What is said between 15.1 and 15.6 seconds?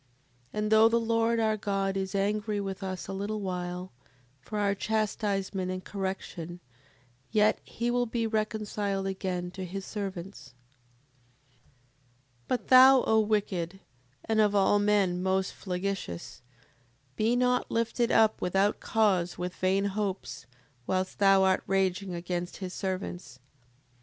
most